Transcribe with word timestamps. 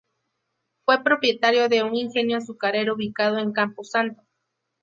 Fue 0.83 1.03
propietario 1.03 1.69
de 1.69 1.83
un 1.83 1.95
ingenio 1.95 2.37
azucarero 2.39 2.95
ubicado 2.95 3.37
en 3.37 3.53
Campo 3.53 3.83
Santo. 3.83 4.23